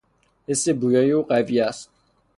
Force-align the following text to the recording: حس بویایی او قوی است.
حس 0.47 0.69
بویایی 0.69 1.11
او 1.11 1.23
قوی 1.23 1.59
است. 1.59 1.89